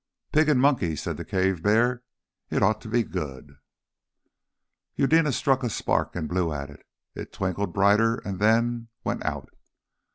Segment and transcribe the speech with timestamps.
[0.31, 2.01] "Pig and monkey," said the cave bear.
[2.49, 3.57] "It ought to be good."
[4.95, 9.51] Eudena struck a spark and blew at it; it twinkled brighter and then went out.